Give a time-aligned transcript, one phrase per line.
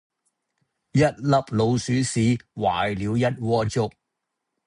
[0.93, 3.91] 一粒老鼠屎，壞了一鍋粥